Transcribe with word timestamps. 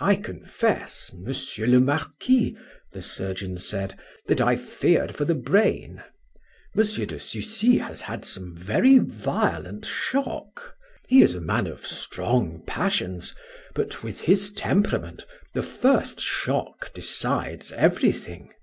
"I 0.00 0.14
confess, 0.14 1.10
Monsieur 1.12 1.66
le 1.66 1.80
Marquis," 1.80 2.56
the 2.92 3.02
surgeon 3.02 3.58
said, 3.58 3.94
"that 4.26 4.40
I 4.40 4.56
feared 4.56 5.14
for 5.14 5.26
the 5.26 5.34
brain. 5.34 6.02
M. 6.74 6.82
de 6.82 7.20
Sucy 7.20 7.76
has 7.76 8.00
had 8.00 8.24
some 8.24 8.56
very 8.56 8.96
violent 8.98 9.84
shock; 9.84 10.74
he 11.08 11.20
is 11.20 11.34
a 11.34 11.42
man 11.42 11.66
of 11.66 11.86
strong 11.86 12.64
passions, 12.66 13.34
but, 13.74 14.02
with 14.02 14.20
his 14.20 14.50
temperament, 14.50 15.26
the 15.52 15.62
first 15.62 16.20
shock 16.22 16.90
decides 16.94 17.70
everything. 17.72 18.54